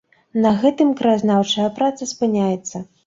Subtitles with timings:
[0.45, 2.85] На гэтым краязнаўчая праца спыняецца.